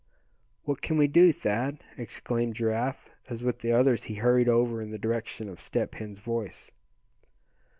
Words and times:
"What 0.63 0.81
can 0.81 0.97
we 0.97 1.05
do, 1.05 1.31
Thad?" 1.31 1.77
exclaimed 1.95 2.55
Giraffe, 2.55 3.11
as 3.29 3.43
with 3.43 3.59
the 3.59 3.71
others 3.71 4.05
he 4.05 4.15
hurried 4.15 4.49
over 4.49 4.81
in 4.81 4.89
the 4.89 4.97
direction 4.97 5.47
of 5.47 5.61
Step 5.61 5.93
Hen's 5.93 6.17
voice. 6.17 6.71